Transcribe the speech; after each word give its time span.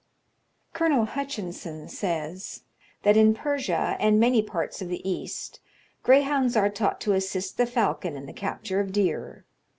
Col. 0.73 1.05
Hutchinson 1.05 1.87
says, 1.87 2.63
that 3.03 3.15
"In 3.15 3.35
Persia 3.35 3.97
and 3.99 4.19
many 4.19 4.41
parts 4.41 4.81
of 4.81 4.89
the 4.89 5.07
East 5.07 5.59
greyhounds 6.01 6.57
are 6.57 6.71
taught 6.71 6.99
to 7.01 7.13
assist 7.13 7.57
the 7.57 7.67
falcon 7.67 8.15
in 8.17 8.25
the 8.25 8.33
capture 8.33 8.79
of 8.79 8.91
deer. 8.91 9.45